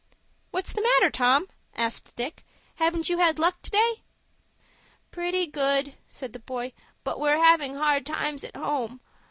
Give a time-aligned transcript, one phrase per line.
[0.49, 2.43] "What's the matter, Tom?" asked Dick.
[2.77, 4.01] "Haven't you had luck to day?"
[5.11, 8.99] "Pretty good," said the boy; "but we're havin' hard times at home.